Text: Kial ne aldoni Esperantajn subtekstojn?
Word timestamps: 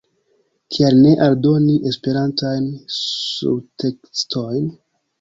Kial 0.77 0.97
ne 1.07 1.11
aldoni 1.25 1.77
Esperantajn 1.91 2.69
subtekstojn? 2.99 4.71